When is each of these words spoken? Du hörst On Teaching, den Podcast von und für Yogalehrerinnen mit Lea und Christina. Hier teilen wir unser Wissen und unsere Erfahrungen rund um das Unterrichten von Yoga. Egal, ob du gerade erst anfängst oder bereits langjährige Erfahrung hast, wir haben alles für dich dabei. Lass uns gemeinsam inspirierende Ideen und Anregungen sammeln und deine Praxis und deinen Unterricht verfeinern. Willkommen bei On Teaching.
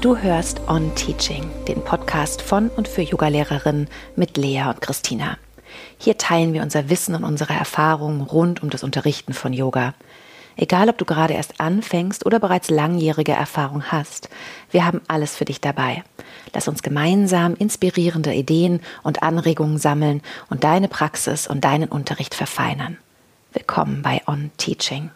Du 0.00 0.16
hörst 0.16 0.62
On 0.66 0.94
Teaching, 0.94 1.44
den 1.68 1.84
Podcast 1.84 2.40
von 2.40 2.70
und 2.70 2.88
für 2.88 3.02
Yogalehrerinnen 3.02 3.86
mit 4.16 4.38
Lea 4.38 4.62
und 4.70 4.80
Christina. 4.80 5.36
Hier 5.98 6.16
teilen 6.16 6.54
wir 6.54 6.62
unser 6.62 6.88
Wissen 6.88 7.14
und 7.14 7.22
unsere 7.22 7.52
Erfahrungen 7.52 8.22
rund 8.22 8.62
um 8.62 8.70
das 8.70 8.82
Unterrichten 8.82 9.34
von 9.34 9.52
Yoga. 9.52 9.92
Egal, 10.56 10.88
ob 10.88 10.96
du 10.96 11.04
gerade 11.04 11.34
erst 11.34 11.60
anfängst 11.60 12.24
oder 12.24 12.40
bereits 12.40 12.70
langjährige 12.70 13.32
Erfahrung 13.32 13.92
hast, 13.92 14.30
wir 14.70 14.86
haben 14.86 15.02
alles 15.06 15.36
für 15.36 15.44
dich 15.44 15.60
dabei. 15.60 16.02
Lass 16.54 16.66
uns 16.66 16.82
gemeinsam 16.82 17.54
inspirierende 17.54 18.32
Ideen 18.32 18.80
und 19.02 19.22
Anregungen 19.22 19.76
sammeln 19.76 20.22
und 20.48 20.64
deine 20.64 20.88
Praxis 20.88 21.46
und 21.46 21.62
deinen 21.62 21.90
Unterricht 21.90 22.34
verfeinern. 22.34 22.96
Willkommen 23.52 24.00
bei 24.00 24.22
On 24.26 24.50
Teaching. 24.56 25.10